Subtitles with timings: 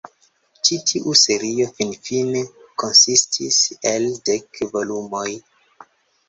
[0.67, 2.41] Ĉi tiu serio finfine
[2.85, 3.61] konsistis
[3.93, 5.25] el dek volumoj.